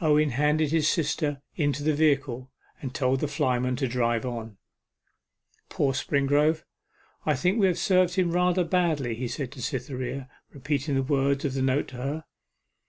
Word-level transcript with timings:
Owen 0.00 0.30
handed 0.30 0.72
his 0.72 0.88
sister 0.88 1.40
into 1.54 1.84
the 1.84 1.94
vehicle, 1.94 2.50
and 2.82 2.92
told 2.92 3.20
the 3.20 3.28
flyman 3.28 3.76
to 3.76 3.86
drive 3.86 4.26
on. 4.26 4.58
'Poor 5.68 5.92
Springrove 5.92 6.64
I 7.24 7.36
think 7.36 7.60
we 7.60 7.68
have 7.68 7.78
served 7.78 8.14
him 8.16 8.32
rather 8.32 8.64
badly,' 8.64 9.14
he 9.14 9.28
said 9.28 9.52
to 9.52 9.62
Cytherea, 9.62 10.28
repeating 10.50 10.96
the 10.96 11.04
words 11.04 11.44
of 11.44 11.54
the 11.54 11.62
note 11.62 11.86
to 11.90 11.96
her. 11.98 12.24